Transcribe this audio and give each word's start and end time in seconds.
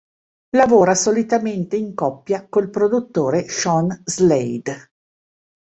Lavora 0.57 0.95
solitamente 0.95 1.75
in 1.75 1.93
coppia 1.93 2.47
col 2.49 2.71
produttore 2.71 3.47
Sean 3.49 4.01
Slade. 4.03 4.91